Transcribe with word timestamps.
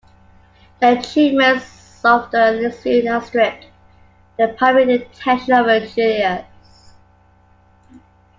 The 0.79 0.97
achievements 0.97 2.01
of 2.03 2.31
the 2.31 2.53
League 2.53 2.73
soon 2.73 3.07
outstripped 3.07 3.67
the 4.35 4.47
primary 4.57 5.03
intention 5.03 5.53
of 5.53 5.67
Julius. 5.93 6.93